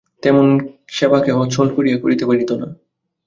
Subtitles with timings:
[0.23, 0.47] তেমন
[0.87, 2.67] সেবা কেহ ছল করিয়া করিতে পারিত না।